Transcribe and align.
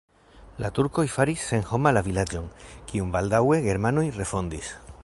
La 0.63 0.69
turkoj 0.77 1.05
faris 1.15 1.43
senhoma 1.51 1.91
la 1.99 2.03
vilaĝon, 2.09 2.49
kiun 2.93 3.13
baldaŭe 3.19 3.63
germanoj 3.71 4.09
refondis. 4.21 4.77